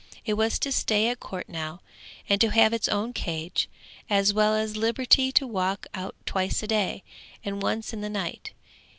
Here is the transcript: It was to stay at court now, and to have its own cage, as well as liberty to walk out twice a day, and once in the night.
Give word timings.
It 0.25 0.33
was 0.33 0.57
to 0.57 0.71
stay 0.71 1.09
at 1.09 1.19
court 1.19 1.47
now, 1.47 1.79
and 2.27 2.41
to 2.41 2.49
have 2.49 2.73
its 2.73 2.87
own 2.87 3.13
cage, 3.13 3.69
as 4.09 4.33
well 4.33 4.55
as 4.55 4.75
liberty 4.75 5.31
to 5.33 5.45
walk 5.45 5.85
out 5.93 6.15
twice 6.25 6.63
a 6.63 6.67
day, 6.67 7.03
and 7.45 7.61
once 7.61 7.93
in 7.93 8.01
the 8.01 8.09
night. 8.09 8.51